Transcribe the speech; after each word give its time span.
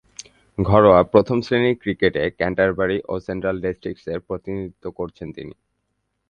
ঘরোয়া 0.57 1.01
প্রথম-শ্রেণীর 1.03 1.75
ক্রিকেটে 1.81 2.23
ক্যান্টারবারি 2.39 2.97
ও 3.07 3.13
সেন্ট্রাল 3.19 3.57
ডিস্ট্রিক্টসের 3.61 4.19
প্রতিনিধিত্ব 4.19 4.85
করেছেন 4.91 5.27
তিনি। 5.31 5.53